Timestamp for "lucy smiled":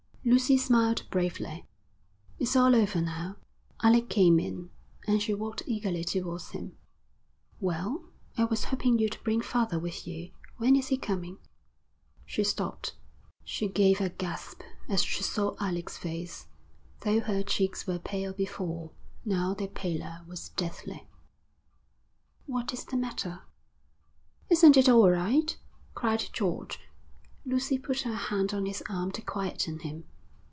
0.23-1.01